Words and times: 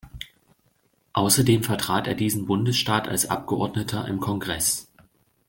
Außerdem 1.13 1.61
vertrat 1.63 2.07
er 2.07 2.15
diesen 2.15 2.47
Bundesstaat 2.47 3.07
als 3.07 3.29
Abgeordneter 3.29 4.07
im 4.07 4.19
Kongress. 4.19 4.87